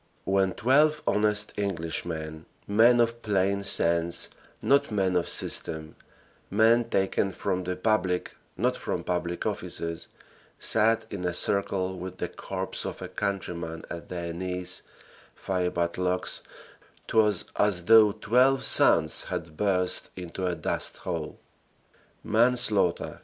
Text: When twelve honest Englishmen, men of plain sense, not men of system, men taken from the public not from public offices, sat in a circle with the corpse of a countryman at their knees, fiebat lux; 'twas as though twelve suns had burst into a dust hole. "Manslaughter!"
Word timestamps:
When 0.23 0.53
twelve 0.55 1.03
honest 1.05 1.53
Englishmen, 1.59 2.47
men 2.67 2.99
of 2.99 3.21
plain 3.21 3.63
sense, 3.63 4.29
not 4.59 4.89
men 4.89 5.15
of 5.15 5.29
system, 5.29 5.95
men 6.49 6.85
taken 6.89 7.29
from 7.31 7.65
the 7.65 7.75
public 7.75 8.35
not 8.57 8.75
from 8.75 9.03
public 9.03 9.45
offices, 9.45 10.07
sat 10.57 11.05
in 11.11 11.23
a 11.23 11.35
circle 11.35 11.99
with 11.99 12.17
the 12.17 12.27
corpse 12.27 12.83
of 12.83 12.99
a 13.03 13.07
countryman 13.07 13.85
at 13.91 14.09
their 14.09 14.33
knees, 14.33 14.81
fiebat 15.37 15.99
lux; 15.99 16.41
'twas 17.07 17.45
as 17.55 17.85
though 17.85 18.11
twelve 18.11 18.63
suns 18.63 19.25
had 19.25 19.55
burst 19.55 20.09
into 20.15 20.47
a 20.47 20.55
dust 20.55 20.97
hole. 20.97 21.37
"Manslaughter!" 22.23 23.19